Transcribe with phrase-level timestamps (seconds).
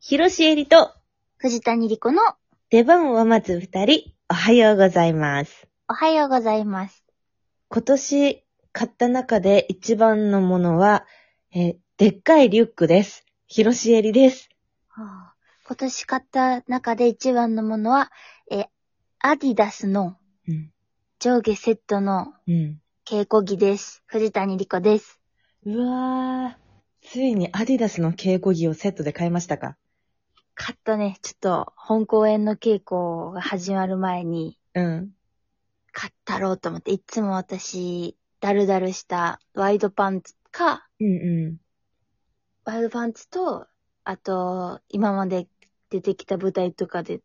[0.00, 0.92] 広しえりと
[1.38, 2.22] 藤谷莉子の
[2.70, 5.66] 出番を待つ二人、おはようございます。
[5.88, 7.04] おはようございます。
[7.68, 11.06] 今年買った中で一番のものは、
[11.54, 13.24] えーでっかいリュックです。
[13.48, 14.48] 広しえりです。
[14.88, 15.34] はあ
[15.66, 18.12] 今年買った中で一番のものは、
[18.52, 18.66] え、
[19.18, 20.70] アディダスのうん。
[21.18, 22.80] 上下セットのうん。
[23.04, 24.04] 稽古着です。
[24.06, 25.18] 藤谷莉子です。
[25.66, 27.08] うわー。
[27.08, 29.76] ついにアディダスの稽古着をセットで買いましたか？
[30.58, 35.14] 買ったね、ちょっと本公演の稽古が始まる前にうん。
[35.92, 41.58] 買ったろうと思って、いつも私、ダルダルしたワイドパンツか、うんう
[42.64, 43.68] ワイドパンツと、
[44.02, 45.46] あと、今まで
[45.90, 47.20] 出てきた舞台とかで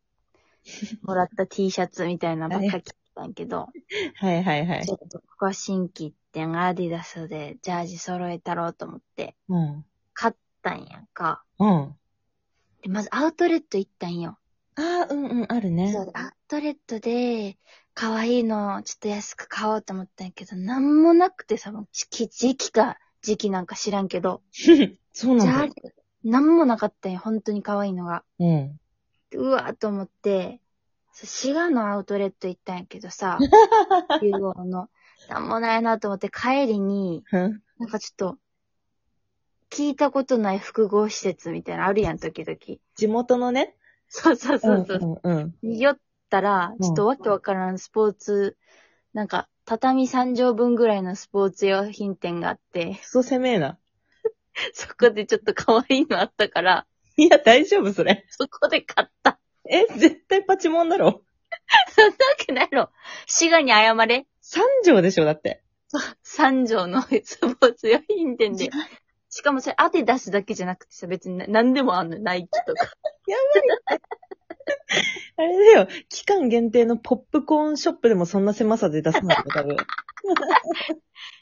[1.02, 3.68] もらった T シャツみたいなのばっかり着てたんやけど、ん。
[4.16, 4.92] はいはいはいち。
[4.92, 9.86] ょっとここは新規ってんアディダスでジャージ揃えたろうと思ってうん。
[10.14, 11.44] 買ったんやんか。
[11.58, 11.96] うん。
[12.84, 14.38] で、まずアウトレット行ったんよ。
[14.76, 15.92] あー、うんうん、あるね。
[15.92, 17.58] そうアウトレットで、
[17.96, 24.42] 可愛いのちょっと安く買おうと思ったんやけど、なんもなくてさ、時期時期か、時期なんか知らんけど、
[25.14, 25.76] そうなんだ
[26.24, 28.24] なんもなかったんよ、本当に可愛いのが。
[28.40, 28.80] うん。
[29.30, 30.60] でうわーと思って、
[31.14, 33.38] 滋賀のアウトレット行ったんやけどさ、
[34.66, 34.90] の、
[35.30, 38.38] なんもないなと思って帰りに、うんなんかちょっと、
[39.74, 42.58] 聞いたことない複合施設みたいなのあるやん、時々。
[42.96, 43.76] 地元のね？
[44.08, 45.20] そうそうそうそう。
[45.24, 45.78] うんうん。
[45.78, 45.98] 寄っ
[46.30, 48.56] たら、ちょっとわけわからんスポーツ、
[49.14, 53.80] なんか、畳3畳分ぐらいのスポーツ用品店があって、クソ攻めえな。
[54.74, 56.86] そこでちょっと可愛いのあったから、
[57.18, 58.26] いや、大丈夫、それ。
[58.30, 59.40] そこで買った。
[59.68, 61.24] え、絶対パチモンだろ？
[61.96, 62.90] そんなわけないの。
[63.26, 64.28] 滋賀に謝れ。
[64.42, 65.64] 三条でしょ、だって。
[66.22, 68.70] 三条のスポーツ用品店で。
[69.34, 72.20] しかもそれアディダスだけじゃなくてさ、別にな何でもあんの。
[72.20, 72.88] ナイキとか。
[75.38, 79.78] あれだよ、期間限定のポップコーンショップでもそんな狭さで出さないよ、多分。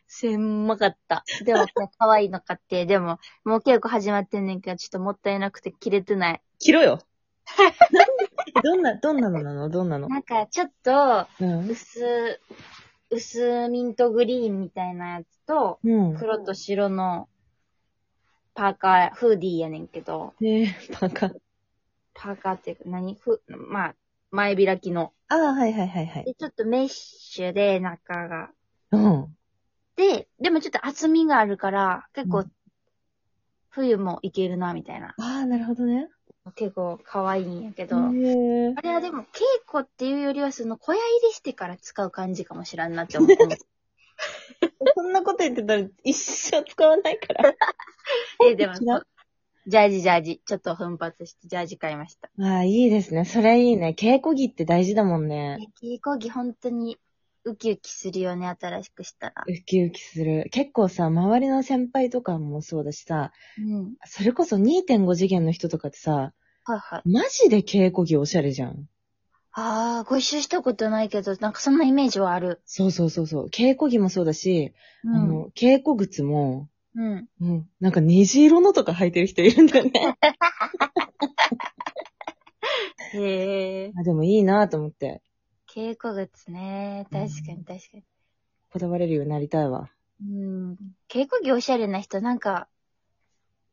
[0.07, 1.25] 狭かった。
[1.43, 1.65] でも、
[1.97, 6.41] 可愛いの買って、でも、もう稽古始まってんねんけど、ちょっともったいなくて着れてない。
[6.59, 6.99] 切ろよ。
[7.59, 9.69] え どんな、どんなのなの？
[9.69, 10.07] どんなの？
[10.07, 11.67] なんか、ちょっと、うん。
[11.69, 12.39] 薄、
[13.09, 16.15] 薄ミントグリーンみたいなやつと、うん。
[16.15, 17.27] 黒と白の
[18.53, 21.29] パーカー、フーディーやねんけど、えー、バカ。
[22.13, 23.15] パーカーっていうか何？
[23.15, 23.95] ふ、まあ、
[24.31, 25.13] 前開きの。
[25.29, 26.25] ああ、はいはいはいはい。
[26.25, 28.49] で、ちょっとメッシュで中が。
[28.91, 29.37] うん。
[29.95, 32.51] で、でもちょっと厚みがあるから、結構うん、
[33.69, 35.15] 冬もいけるな、みたいな。
[35.17, 36.09] ああ、なるほどね。
[36.55, 37.97] 結構可愛いんやけど。
[37.97, 39.25] へえあれはでも稽
[39.67, 43.37] 古っていうよりはその小屋入りしてから使う感じかもしらんなって思って。
[44.95, 47.53] そんなこと言ってたら一生使わないから。
[48.49, 49.07] え、でも、違う
[49.67, 50.41] ジャージジャージ。
[50.43, 52.29] ちょっと奮発してジャージ買いました。
[52.39, 53.25] ああ、いいですね。
[53.25, 53.95] それいいね。
[53.97, 55.59] 稽古着って大事だもんね。
[55.81, 56.97] 稽古着本当に
[57.43, 59.43] ウキウキするよね、新しくしたら。
[59.47, 60.47] ウキウキする。
[60.51, 63.95] 結構さ、周りの先輩とかもそうだしさ、うん。
[64.05, 67.09] それこそ2.5次元の人とかってさ、はいはい。
[67.09, 68.87] マジで稽古着おしゃれじゃん。
[69.53, 72.61] ああ、ご一緒したことないけど、なんかそんなイメージはある。
[72.65, 73.47] そうそうそうそう。
[73.47, 74.73] 稽古着もそうだし、
[75.03, 75.15] うん。
[75.15, 77.27] あの、稽古靴も、うん。
[77.41, 80.17] うん、なんか虹色のとか履いてる人いるんだよね。
[83.13, 83.91] へえ。
[83.97, 85.21] あでもいいなと思って、
[85.73, 87.07] 稽古靴ね。
[87.11, 88.03] 確かに確かに。
[88.71, 89.89] こだわれるようになりたいわ。
[90.21, 90.77] うん。
[91.09, 92.67] 稽古着おしゃれな人、なんか、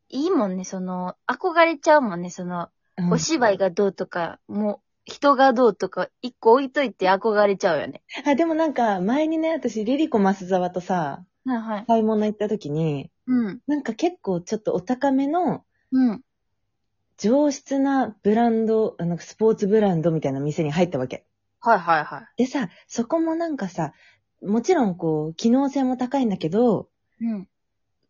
[0.09, 4.79] いいもんね、その、憧れちゃうもんね、その、うんお芝居がどうとか、もう、
[5.09, 8.01] 人がどうとか、一個置いといて憧れちゃうよね。
[8.25, 11.85] あ、でもなんか、前にね、私、リリコマス沢とさ、はいはい。
[11.85, 13.59] 買い物行った時に、うん。
[13.67, 16.21] なんか結構ちょっとお高めの、うん。
[17.17, 21.25] 上質なブランド、あの、スポーツブランドみたいな店に入ったわけ。
[21.59, 22.25] はいはいはい。
[22.37, 23.93] でさ、そこもなんかさ、
[24.41, 26.87] もちろんこう、機能性も高いんだけど、
[27.19, 27.47] うん。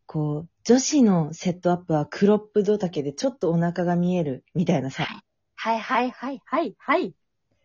[0.06, 5.04] こう、女子のセットアップはクロップド丈でちょっとお腹が見えるみたいなさ。
[5.04, 5.22] はい
[5.62, 6.42] はいはいはい
[6.78, 7.12] はい。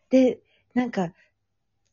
[0.10, 0.42] で、
[0.74, 1.14] なんか、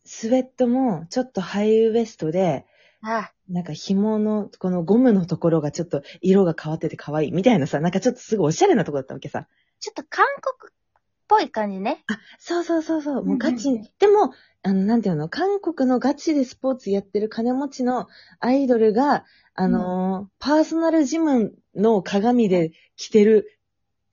[0.04, 2.66] スウェットもちょっとハイウエストで、
[3.02, 9.46] あ、なんか紐の、このゴムのところがちょっと色が変わってて可愛いみたいなさ、なんかちょっとすごいおしゃれなとこだったわけさ。
[9.78, 10.75] ちょっと韓国っ
[11.28, 12.04] ぽい感じね。
[12.40, 14.32] そうそうそうそう、もうガチうんでも、
[14.64, 18.08] あの、なんていうの、韓国のガチでスポーツやってる金持ちの
[18.40, 23.46] アイドルが、あのーパーソナルジムの鏡で着てる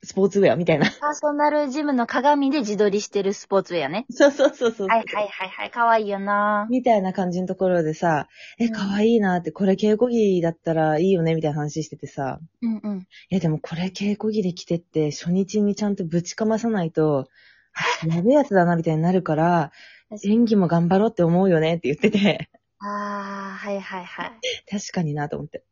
[0.02, 0.90] スポーツウェアみたいな。
[0.90, 4.06] パーソナルジムの鏡で自撮りしてるスポーツウェアね。
[4.10, 4.88] そうそうそうそう。
[4.88, 5.70] はいはいはいはい。
[5.70, 8.26] かわいいよなみたいな感じのところでさ、
[8.58, 12.98] え、うん可愛いなって、これ稽古着だったらいいよねみたいな話しててさ、うんうん。
[13.00, 17.28] いやでもこれ稽古着で着てって初日にちゃんとぶちかまさないと、
[18.02, 19.70] あやべえやつだなみたいになるから、
[20.24, 22.48] 演技も頑張ろうって思うよねって言ってて、
[22.78, 24.32] あー、はいはいはい。
[24.70, 25.62] 確かになと思って。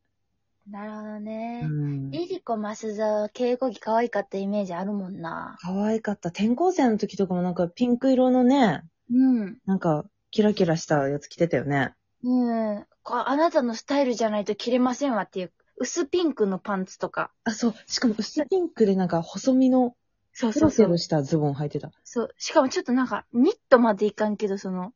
[0.70, 1.62] なるほどうね。
[1.62, 2.10] ん。
[2.10, 5.56] リリコ・マスザは稽古着可愛かったイメージあるもんな。
[5.60, 6.28] 可愛かった。
[6.28, 9.58] 転校生の時とかもなんかピンク色のね、うん。
[9.64, 11.94] なんかキラキラしたやつ着てたよね。
[12.22, 12.86] うん。
[13.02, 17.30] こあなたのスタイルじゃないと着れませんわっていう、薄ピンクのパンツとか。
[17.44, 17.74] あ、そう。
[17.86, 19.94] しかも薄ピンクでなんか細身の
[20.32, 21.90] そうセロセロしたズボン履いてた。
[22.04, 22.34] そう。
[22.36, 24.92] しかもちょっとなんか、ニットまでいかんけど、その、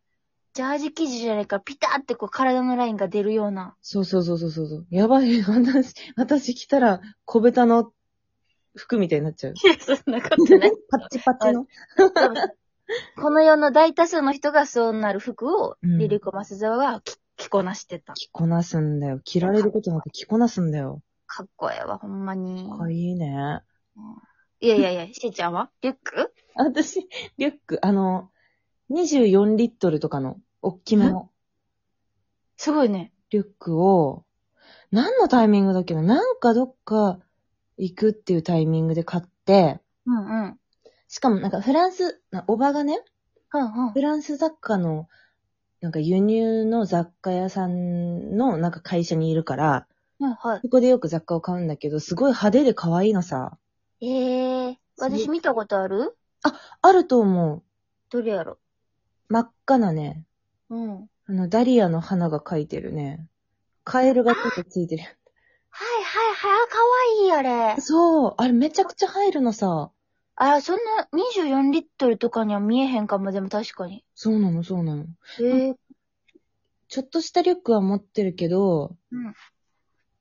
[0.55, 3.75] ジャージ生地じゃないから、ピタってこう体のラインが出るような。
[3.81, 4.87] そうそうそうそうそう。
[4.91, 5.41] やばい。
[5.45, 7.93] 私、私着たら小ベタの
[8.77, 9.55] 服みたいになっちゃう。
[9.55, 10.73] いや、そんなことない。
[10.91, 11.67] パッチパチの。
[13.17, 18.13] この世の大多数の人がそうなる服を、うんリリコ・マスザは着着こなしてた。
[18.13, 19.21] 着こなすんだよ。
[19.25, 21.01] 着られることなく着こなすんだよ。
[21.27, 22.69] かっこええわ、ほんまに。
[22.69, 23.63] かわいいね。
[24.61, 25.71] いやいやいや、しーちゃんは？
[25.81, 26.33] リュック？
[26.55, 27.09] 私、
[27.39, 28.31] リュック、あの、
[28.93, 31.31] 24リットルとかの、大きめの
[32.57, 33.13] すごいね。
[33.31, 34.25] リュックを、
[34.93, 36.03] 何のタイミングだっけな？
[36.03, 37.19] なんかどっか
[37.79, 40.59] 行くっていうタイミングで買って、うんうん。
[41.09, 43.03] しかもなんかフランス、なおばがね、
[43.53, 44.01] うんうんフ。
[44.01, 45.09] ランス雑貨の、
[45.81, 49.87] なんか輸入の雑貨屋さんのなんか会社にいるから、
[50.21, 50.61] はいはい。
[50.63, 53.59] そこでよく雑貨を買うんだけど、すごい派手で可愛いのさ。
[54.01, 56.17] ええー、私見たことある？
[56.83, 57.63] あると思う。
[58.11, 58.59] どれやろ？
[59.33, 60.27] 真っ赤なね、
[60.69, 61.09] うん。
[61.27, 63.27] あの、ダリアの花が描いてるね。
[63.83, 65.05] カエルがちょっとついてる。
[65.71, 67.81] はいはいはい、かわいいあれ。
[67.81, 69.91] そう、あれめちゃくちゃ入るのさ。
[70.37, 74.05] あ、そんな24リットルとかには見えへんかも、でも確かに。
[74.15, 75.07] そうなの、そうなの。
[75.41, 75.77] ええ
[76.89, 79.35] ちょっとしたリュックは持ってるけど、うん。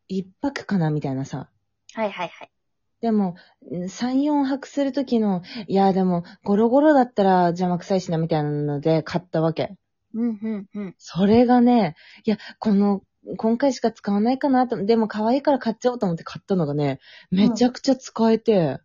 [0.08, 1.50] 一泊かなみたいなさ。
[1.96, 2.52] はいはいはい。
[3.02, 3.36] でも、
[3.72, 9.76] ん3、4泊するときの、いや、でも、ゴロゴロだったら邪魔くさいしな、みたいなので買ったわけ。
[10.14, 10.96] うんうんうん。
[10.98, 11.96] それがね、
[12.26, 13.02] いや、この、
[13.38, 17.00] 今回しか使わないかなと、でも可愛いから買っちゃおうと思って買ったのがね、
[17.30, 18.80] めちゃくちゃ使えて、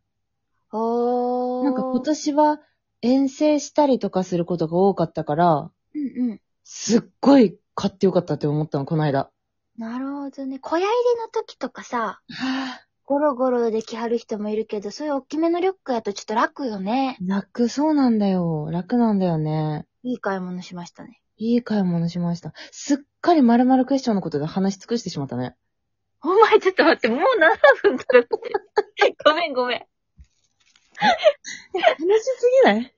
[0.72, 1.64] おー。
[1.64, 2.60] なんか今年は
[3.02, 6.40] 遠征したりとかすることが多かったから、うんうん。
[6.64, 9.30] すっごい買ってよかったって思ったの、この間。
[9.78, 10.58] なるほどね。
[10.58, 17.16] 小屋入りの時とかさ、はぁ、ゴロゴロで着はる人もいるけど、そういう大きめのリュックやとちょっと楽よね。
[17.24, 18.68] 楽そうなんだよ。
[18.72, 19.86] 楽なんだよね。
[20.02, 21.22] いい買い物しましたね。
[21.36, 22.52] いい買い物しました。
[22.72, 25.54] すっかり〇〇クエスチョンのことで話し尽くしてしまったね。
[26.20, 28.28] お前ちょっと待って、もう7分とかって。
[29.24, 29.86] ごめんごめん。
[30.98, 32.92] 話しすぎない？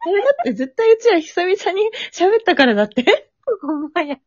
[0.00, 3.32] あれだって絶対うちら久々に喋ったからだって。
[3.62, 4.18] ほんまや。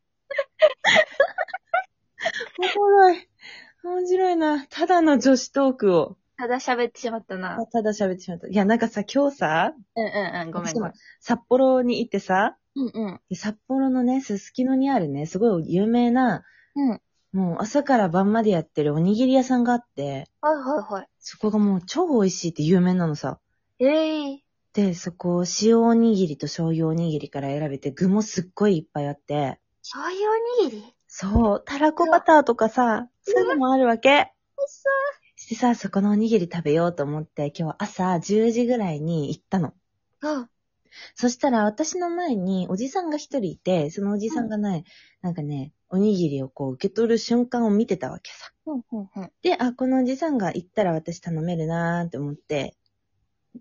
[2.76, 3.30] おもろい。
[4.36, 4.66] な。
[4.68, 6.18] ただの女子トークを。
[6.38, 7.66] ただ喋ってしまったな。
[7.72, 8.48] ただ喋ってしまった。
[8.48, 10.94] いや、なんかさ、今日さ、うんうんうん、ごめんごめん。
[11.22, 13.22] 札幌に行ってさ、うんうん。
[13.30, 16.44] で札幌のね、すすきのにあるね、すごい有名な、
[16.76, 17.02] うん。
[17.32, 21.08] もう朝から晩までやってるおにぎり屋さんがあって、はいはいはい。
[21.20, 23.40] そこがもう超美味しいって有名なのさ。
[23.80, 24.42] ええ
[24.74, 30.95] で、そこ、塩おにぎりと醤油おにぎりから選べて、具もすっごいいっぱいあって、醤油おにぎり？
[31.18, 34.34] そう、たらこバターとかさ、そういうのもあるわけ。
[35.38, 39.74] そしてさ、そこのおにぎり食べようと思って、今日朝10時ぐらいに行ったの。
[40.20, 40.50] うん。
[41.16, 44.84] そしたら私の前におじさんが一人いて、そのおじさんがね、
[45.22, 48.52] なんかね、おにぎりをこう受け取る瞬間を見てたわけさ。
[48.66, 49.32] うんうんうん。
[49.42, 52.76] で、あ、このおじさんが行ったら私頼めるなーって思って、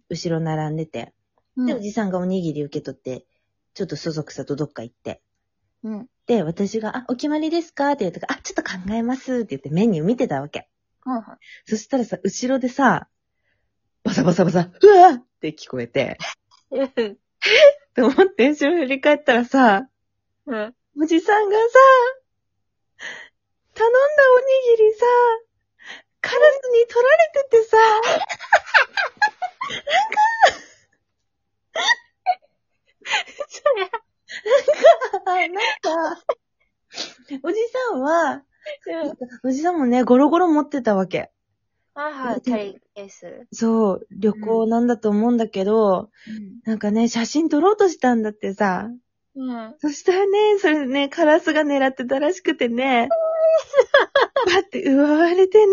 [0.09, 1.15] 後ろ並んでて。
[1.57, 3.27] で、おじさんがおにぎり受け取って、
[3.75, 5.23] ちょっとそそくさとどっか行って。
[5.85, 6.07] うん。
[6.27, 7.93] で、私が、あ、お決まりですか？
[7.93, 10.69] って言うとか、あ、ちょっと考えますって言ってメニュー見てたわけ。
[11.05, 11.39] はいはい。
[11.71, 13.09] そしたらさ、後ろでさ、
[14.03, 16.19] バサバサバサ、うわーって聞こえて、
[16.71, 16.85] うん。
[16.87, 17.17] って
[18.03, 19.87] 思って後ろ振り返ったらさ、
[20.47, 20.75] うん。
[21.01, 21.63] おじさんがさ、
[23.75, 24.39] 頼んだお
[24.73, 25.05] にぎりさ、
[26.23, 27.77] カラスに取られててさ、
[33.49, 34.04] それ。
[35.27, 35.55] あなん
[36.15, 36.23] か、
[37.43, 37.57] おじ
[37.91, 38.43] さんは、
[39.45, 41.31] おじさんもね、ゴロゴロ持ってたわけ。
[41.95, 42.41] はいはい。
[42.41, 43.47] キャリーケース。
[43.53, 46.11] そう、旅行なんだと思うんだけど、
[46.65, 48.91] なんかね、写真撮ろうとしたんだってさ。
[49.37, 49.75] うん。
[49.79, 53.09] そしたらね、それね、カラスが狙ってたらしくてね、
[54.53, 55.73] パって奪われてね、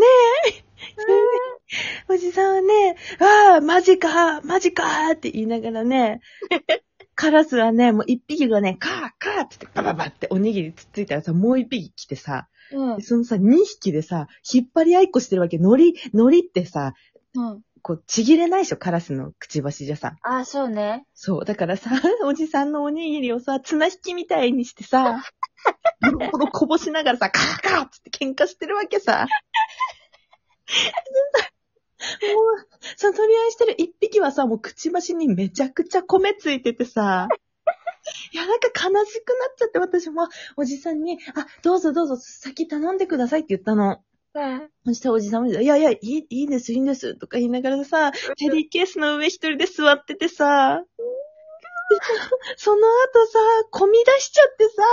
[2.08, 6.22] おじじさんはね、ああ、マジか、マジかって言いながらね、
[7.15, 13.01] カラスはね、もう一匹がね、カー、カーってバババっておにぎりつっついたらさ、もう一匹来てさ、うん。
[13.01, 15.58] そのさ、二匹でさ、引っ張り合いっこしてるわけ。
[15.58, 16.94] 海苔、海苔ってさ、
[17.36, 17.62] うん。
[17.82, 20.15] こう、ちぎれないでしょ、カラスのくちばしじゃさ。
[20.22, 21.06] あ、そうね。
[21.13, 21.46] そう。
[21.46, 21.89] だからさ、
[22.25, 25.24] おじさんのおにぎりをさ、綱引きみたいにしてさ、
[26.01, 29.27] ボロボロこぼしながらさ、カーカーって喧嘩してるわけさ。
[32.01, 32.67] もう、
[32.98, 37.27] その取り合いしてる一匹はさ、もうくちばしにめちゃくちゃ米ついててさ、
[38.34, 40.27] いや、なんか悲しくなっちゃって、私も
[40.58, 44.03] おじさんに、あ、どうぞどうぞ先頼んでくださいって言ったの。
[44.34, 44.70] うん。
[44.86, 50.84] そしたらおじさんも、いやいや、いい、いいです、いいんです、とか言いながらさ、キャリーケースの上一人で座っててさ、
[52.55, 53.39] その後さ、
[53.74, 54.84] 込み出しちゃってさ、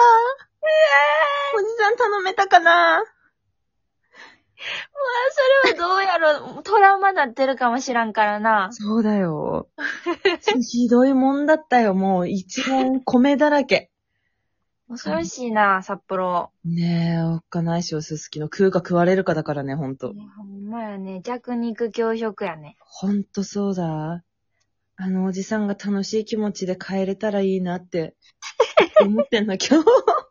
[1.57, 3.05] おじさん頼めたかな？
[5.65, 8.69] それはどうやろう、トラウマなってるかもしらんからな。
[8.73, 9.69] そうだよ。
[10.71, 13.91] ひどいもんだったよ、もう一面米だらけ。
[14.89, 16.51] 恐ろしいな、札幌。
[16.65, 18.47] ねえ、おっかないしよ、すすきの。
[18.47, 20.15] 食うか食われるかだからね、ほんと。
[20.15, 21.21] ねほんまやね。
[21.23, 22.77] 弱肉強食やね。
[22.81, 24.25] ほんとそうだ。
[25.01, 28.17] あのおじさんが楽しい気持ちで帰れたらいいなって、
[29.01, 30.28] 思ってんの、今日。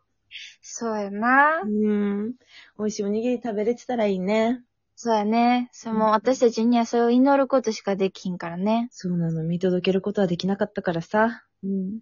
[0.80, 1.60] そうやな。
[1.64, 2.34] うん。
[2.78, 4.62] 美味しいおにぎり食べれてたらいいね。
[4.94, 5.70] そうやね。
[5.72, 8.86] その、私たちにはそれを祈ることしかできひんからね。
[8.92, 9.42] そうなの。
[9.42, 11.42] 見届けることはできなかったからさ。
[11.64, 11.98] うん。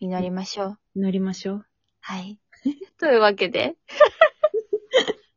[0.00, 1.00] 祈りましょう。
[1.00, 1.66] 乗りましょう。
[2.00, 2.40] はい。
[2.98, 3.76] というわけで。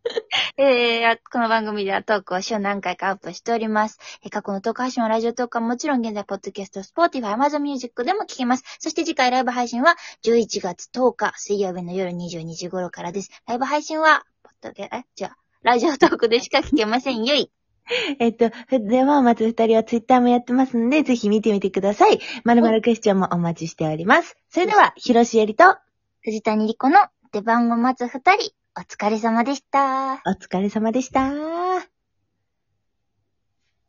[0.58, 4.00] えー、この番組ではトークを週何回かアップしております。
[4.24, 8.64] えー過去のトーク配信はラジオトークはもちろん現在、ポッドキャスト、 Spotify、 Amazon Music でも聞けます。
[8.80, 13.32] そして次回ライブ配信は11月10日水曜日の夜22時頃からです。
[13.48, 17.52] ライブ配信は、ポッドキャ、え、じゃあ、ラジオトークでしか聞けませんよい。
[18.20, 22.20] えっと、では、まず二人はツイッターもやってますんで、ぜひ見てみてください。
[22.44, 24.38] まるまるクエスチョンもお待ちしております。
[24.50, 25.78] それでは、ひろしえりと、
[26.22, 27.00] 藤谷莉子の
[27.32, 30.14] 出番を待つ二人、お疲れ様でした。
[30.26, 31.89] お疲れ様でした。